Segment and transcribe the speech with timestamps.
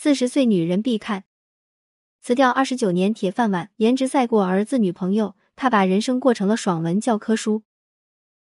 [0.00, 1.24] 四十岁女人必看。
[2.22, 7.64] 辞掉二十九年铁饭碗，颜值赛过儿子女朋友，她把人生过成了爽文教科书。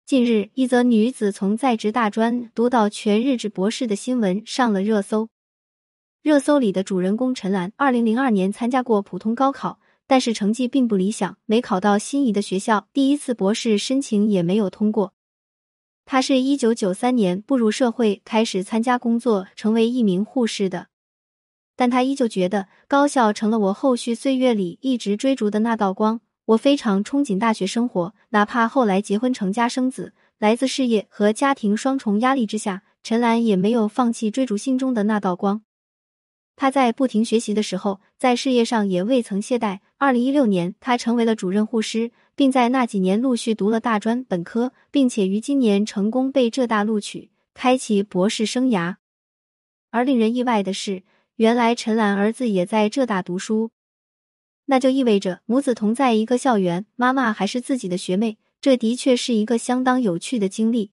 [0.04, 5.30] 近日，一则女子从在职大专读到全日制博士的新闻上了热搜。
[6.20, 15.14] 热搜里的主人公陈兰，二零零二年参加过普通高考，但是成绩并不理想，没考到心仪的学校，第一次博士申请也没有通过。
[16.04, 20.88] 她是一九九三年步入社会，开始参加工作，成为一名护士的。
[21.78, 26.20] 但他依旧觉得高校成了我后续岁月里一直追逐的那道光。
[26.46, 35.62] 我非常憧憬大学生活，哪怕后来结婚成家生子，来自事业和家庭双重压力之下，陈兰也没有放弃追逐心中的那道光。
[36.56, 39.78] 他在不停学习的时候，在事业上也未曾懈怠。
[39.98, 48.96] 二零一六年，他成为了主任护师，并在那几年陆续读了大专、本科，并且于今年成功被浙大录取，开启博士生涯。
[49.90, 51.04] 而令人意外的是，
[51.38, 53.70] 原来陈兰儿子也在浙大读书。
[54.64, 60.90] 那就意味着母子同在一个校园，妈妈还是自己的学妹，这的确是一个相当有趣的经历。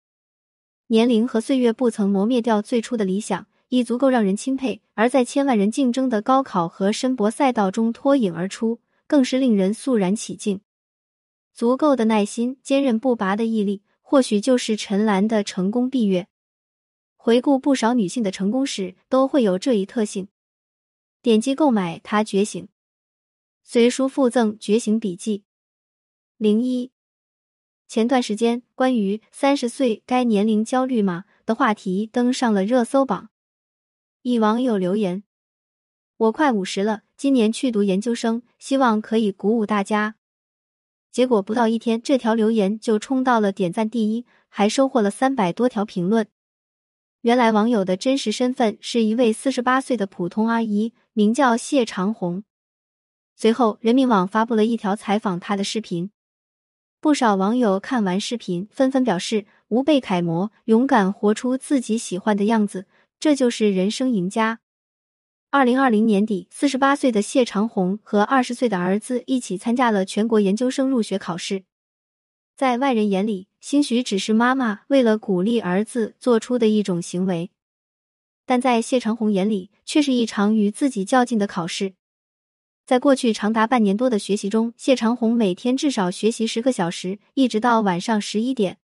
[0.87, 10.61] 年龄和岁月不曾磨灭掉最初的理想，已足够让人钦佩；而在千万人竞争的高考和申博赛道中脱颖而出，更是令人肃然起敬。
[11.55, 16.27] 足够的耐心、坚韧不拔的毅力，或许就是陈岚的成功秘诀。
[17.17, 20.27] 回顾不少女性的成功史，都会有这一特性。
[21.25, 22.63] 点击购买《他觉醒》。
[23.63, 25.43] 随书附赠觉醒笔记。
[26.37, 26.91] 零一，
[27.87, 33.31] 前段时间关于三十岁该年龄焦虑吗的话题登上了热搜榜。
[34.21, 35.23] 一网友留言
[36.15, 40.17] ：“我快五十了，今年去读研究生，希望可以鼓舞大家。”
[41.11, 46.27] 结果不到一天，这条留言就冲到了点赞第一，还收获了三百多条评论。
[47.25, 52.43] 原来网友的真实身份是一位四十八岁的普通阿姨，名叫谢长红。
[53.35, 56.11] 随后，人民网发布了一条采访她的视频，
[57.01, 62.85] 不少网友看完视频，纷纷表示无被楷模，勇敢活出自己喜欢的样子，
[63.19, 64.59] 这就是人生赢家。
[65.49, 71.63] 二零二零年底，四十八岁的谢长红和二十岁的儿子一起参加了全国研究生入学考试，
[72.55, 77.51] 在外人眼里，兴许只是妈妈为了鼓励儿子做出的一种行为，
[78.45, 81.95] 但在谢长红眼里，却是一场与自己较劲的考试。
[82.85, 88.77] 在过去长达半年多的学习中，谢长红每天至少学习十个小时，一直到晚上十一点。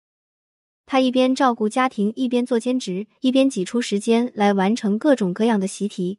[0.88, 6.18] 他一边照顾家庭，一边做兼职，一边挤出时间来完成各种各样的习题。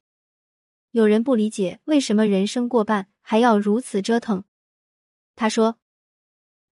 [0.92, 4.44] 有人不理解为什么人生过半还要如此折腾。
[5.34, 5.78] 他说：“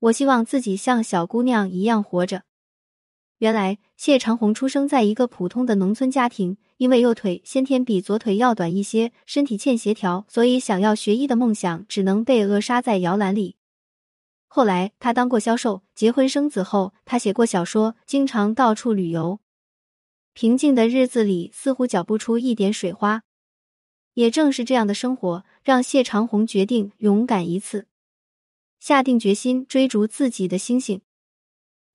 [0.00, 2.42] 我希望自己像小姑娘一样活着。”
[3.38, 6.56] 原来谢长红出生在一个普通的农村家庭。
[6.78, 13.56] 因为右腿先天比左腿要短一些，身体欠协调，所以想要学医的梦想只能被扼杀在摇篮里。
[14.46, 19.40] 后来他当过销售，结婚生子后，他写过小说，经常到处旅游。
[20.34, 23.24] 平静的日子里似乎搅不出一点水花。
[24.14, 27.88] 也正是这样的生活，让谢长红决定勇敢一次，
[28.80, 31.00] 下定决心追逐自己的星星。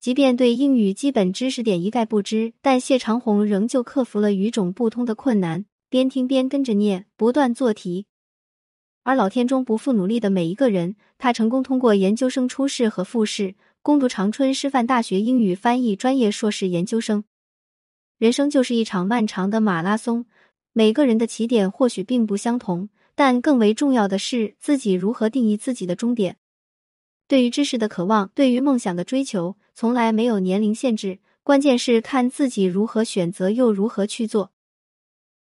[0.00, 8.06] 即便对英语基本知识点一概不知，但谢长红仍旧克服了与众不通的困难，边听边跟着念，不断做题。
[9.02, 17.24] 而老天中不负努力的每一个人，他成功通过研究生初试和复试，攻读长春师范大学英语翻译专业硕士研究生。
[18.18, 20.26] 人生就是一场漫长的马拉松，
[20.72, 26.36] 每个人的起点或许并不相同，但更为重要的是自己如何定义自己的终点。
[27.34, 31.18] 对于知识的渴望，对于梦想的追求，从来没有年龄限制。
[31.42, 34.52] 关键是看自己如何选择，又如何去做。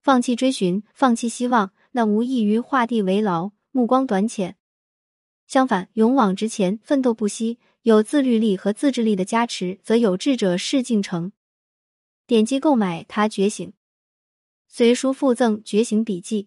[0.01, 4.57] 放弃追寻，放弃希望，那无异于画地为牢，目光短浅。
[5.45, 11.31] 相反，勇往直前，奋斗不息，有自律力和自制力的加持，则有志者事竟成。
[12.25, 13.69] 点击购买《他觉醒》，
[14.67, 16.45] 随书附赠《觉醒笔记》。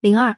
[0.00, 0.36] 零二。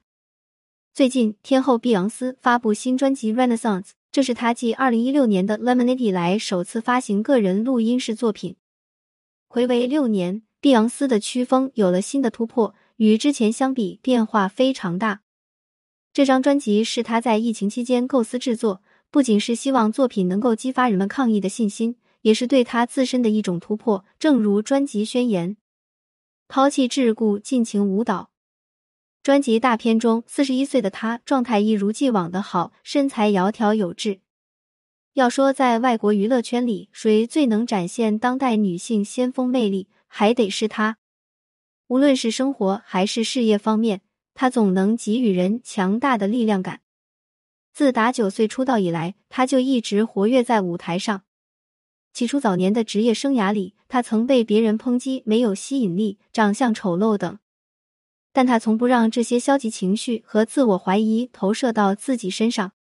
[0.93, 8.55] 最近，天后碧昂斯发布新专辑《Renaissance》，这是他继二零一六年的《Lemonade》以来首次发行个人录音室作品。
[9.49, 15.23] 回违六年，碧昂斯的曲风有了新的突破，与之前相比变化非常大。
[16.13, 24.05] 这张专辑是他在疫情期间构思制作，不仅是希望作品能够激发人们抗疫的信心，也是对他自身的一种突破。
[24.21, 25.57] 正如专辑宣言
[26.47, 28.31] ：“抛弃桎梏，尽情舞蹈。”
[29.25, 34.21] 专辑大片中，四十一岁的她状态一如既往的好，身材窈窕有致。
[35.15, 40.99] 要说在外国娱乐圈里，谁最能展现当代女性先锋魅力，还得是她。
[41.87, 44.03] 无论是生活还是事业方面，
[44.35, 46.83] 他总能给予人强大的力量感。
[47.73, 51.23] 自打九岁出道以来，他就一直活跃在舞台上。
[52.13, 57.39] 起初早年的职业生涯里，他曾被别人抨击没有吸引力、长相丑陋等，
[58.35, 62.73] 但他从不让这些消极情绪和自我怀疑投射到自己身上。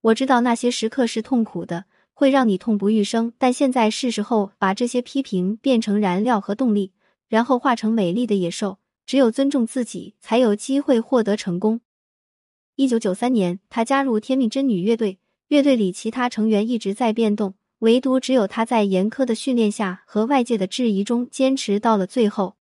[0.00, 1.84] 我知道那些时刻是痛苦的，
[2.14, 6.92] 会让你痛不欲生，但现在是时候把这些批评变成燃料和动力，
[7.28, 8.78] 然后化成美丽的野兽。
[9.04, 11.80] 只有尊重自己，才有机会获得成功。
[12.76, 15.18] 一九九三年，他加入天命真女乐队，
[15.48, 17.54] 乐队里其他成员一直在变动。
[17.80, 22.54] 唯独只有他在严苛的训练下和外界的质疑中坚持到了最后。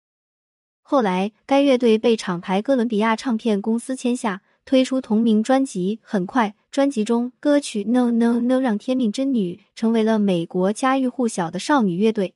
[0.90, 6.00] 后来，该乐队被厂牌哥伦比亚唱片公司签下，推出同名专辑。
[6.02, 12.36] 很快，专辑中歌曲《No No No》让天命真女成为了美国家喻户晓的少女乐队。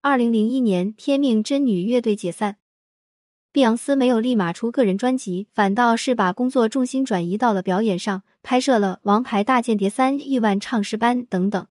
[0.00, 2.58] 二零零一年，天命真女乐队解散，
[3.50, 11.66] 碧昂斯没有立马出个人专辑，反倒是把工作重心转移到了表演上，拍摄了《王牌大间谍三》《亿万唱诗班》等等。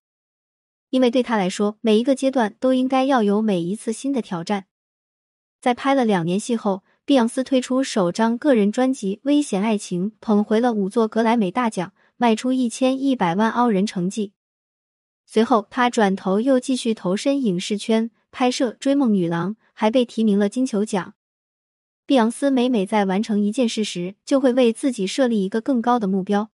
[0.89, 4.65] 因为对他来说，每一个阶段都应该要有每一次新的挑战。
[5.65, 14.33] 在拍了两年戏后，碧昂斯推出首张个人专辑《危险爱情》，捧回了五座格莱美大奖，卖出一千一百万澳人成绩。
[15.25, 21.15] 随后，他转头又继续投身影视圈，拍摄《追梦女郎》，还被提名了金球奖。
[22.05, 26.51] 碧昂斯每每在完成一件事时，就会为自己设立一个更高的目标。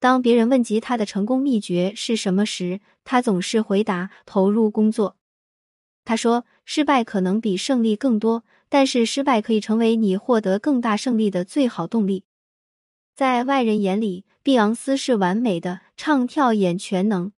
[0.00, 5.18] 当别人问及他的成功秘诀是什么时，他总是回答：投入工作。
[6.04, 12.24] 他说：“失败可能比胜利更多，但是失败可以成为你获得更大胜利的最好动力。”
[13.16, 17.32] 在外人眼里，碧昂斯是完美的，唱跳演全能。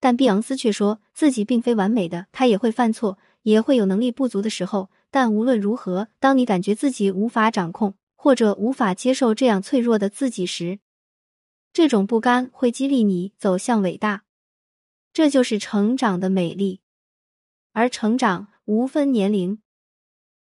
[0.00, 4.90] 但碧昂斯却说自己并非完美的，他也会犯错，也会有能力不足的时候。
[5.10, 10.78] 但无论如何，当你感觉自己无法掌控，或者无法接受这样脆弱的自己时，
[11.72, 14.24] 这种不甘会激励你走向伟大，
[15.12, 16.80] 这就是成长的美丽。
[17.72, 19.60] 而成长无分年龄，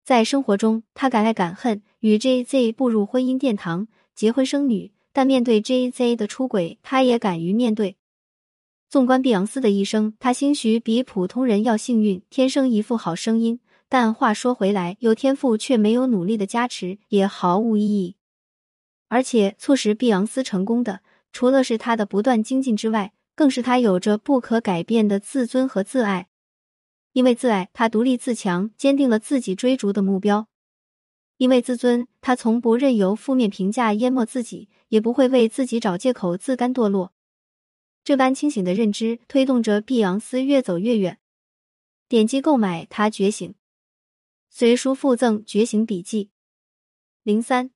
[0.03, 4.91] 在生活中，他敢爱敢恨，与 J Z 步入婚姻殿堂，结婚生女。
[5.13, 7.97] 但面对 J Z 的出轨，他也敢于面对。
[8.89, 13.59] 纵观碧昂斯的一生，他兴许比普通人要幸运，天生一副好声音。
[13.89, 18.15] 但话说回来，有天赋却没有努力的加持，也毫无意义。
[19.09, 21.01] 而且，促使碧昂斯成功的。
[21.33, 26.27] 除了是他的不断精进之外，更是他有着不可改变的自尊和自爱。
[27.13, 30.45] 因为自爱，他独立自强，坚定了自己追逐的目标；
[31.37, 37.13] 因为自尊，他从不任由负面评价淹没自己，也不会为自己找借口自甘堕落。
[38.03, 41.19] 这般清醒的认知，推动着碧昂斯越走越远。
[42.07, 43.49] 点击购买《他觉醒》，
[44.49, 46.25] 随书附赠《觉醒笔记》
[47.23, 47.71] 零三。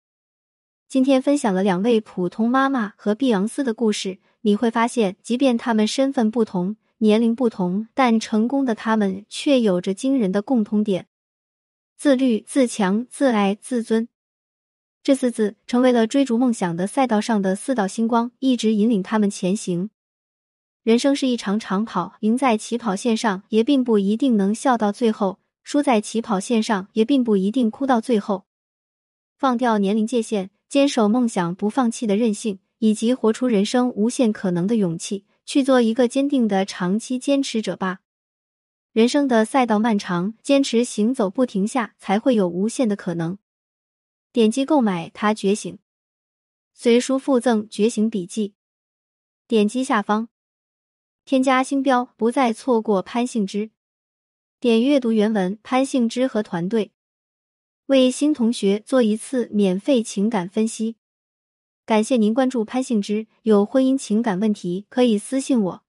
[0.87, 11.07] 今天分享了两位普通妈妈和碧昂斯的故事，你会发现，即便他们身份不同、年龄不同，但成功的他们却有着惊人的共通点：
[11.97, 14.07] 自律、自强、自爱、自尊。
[15.03, 19.89] 这四字成为了追逐梦想的赛道上的四道星光，一直引领他们前行。
[20.83, 28.45] 人生是一场长跑，赢在起跑线上，也并不一定能笑到最后；输在起跑线上，也并不一定哭到最后。
[29.37, 30.51] 放掉年龄界限。
[30.67, 37.99] 坚守梦想不放弃的韧性，以及活出人生无限可能的勇气，去做一个坚定的长期坚持者吧。
[38.91, 43.37] 人生的赛道漫长，坚持行走不停下，才会有无限的可能。
[44.31, 45.73] 点击购买《他觉醒》，
[46.73, 48.49] 随书附赠《觉醒笔记》。
[49.47, 50.29] 点击下方
[51.23, 53.69] 添加星标，不再错过潘幸之。
[54.59, 56.91] 点阅读原文，潘幸之和团队。
[57.87, 60.95] 为新同学做一次免费情感分析，
[61.85, 63.27] 感谢您关注潘幸之。
[63.43, 65.84] 有婚姻情感问题可以私信我。